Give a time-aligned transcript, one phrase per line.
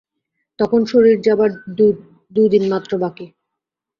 [0.59, 1.49] তখন শরীর যাবার
[2.31, 3.27] দু-দিন মাত্র বাকী।